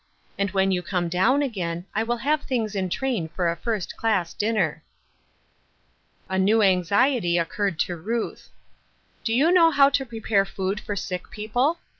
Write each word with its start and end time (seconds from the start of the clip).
And 0.35 0.49
when 0.49 0.71
you 0.71 0.81
come 0.81 1.09
down 1.09 1.43
again 1.43 1.85
I 1.93 2.01
will 2.01 2.17
have 2.17 2.41
things 2.41 2.73
in 2.75 2.89
train 2.89 3.29
for 3.29 3.51
a 3.51 3.55
first 3.55 3.95
class 3.97 4.33
dinner." 4.33 4.83
A 6.27 6.39
new 6.39 6.63
anxiety 6.63 7.37
occurred 7.37 7.77
to 7.81 7.95
Ruth." 7.95 8.49
Do 9.23 9.31
you 9.31 9.51
know 9.51 9.69
how 9.69 9.89
to 9.89 10.03
prepare 10.03 10.43
food 10.43 10.79
for 10.79 10.95
sick 10.95 11.29
people 11.29 11.77